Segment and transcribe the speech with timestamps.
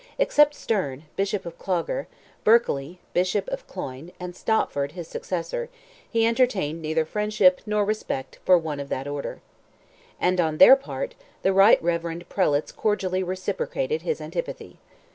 [0.17, 2.07] Except Sterne, Bishop of Clogher,
[2.43, 5.69] Berkely, Bishop of Cloyne, and Stopford, his successor,
[6.09, 9.41] he entertained neither friendship nor respect for one of that order.
[10.19, 14.79] And on their part, the right reverend prelates cordially reciprocated his antipathy.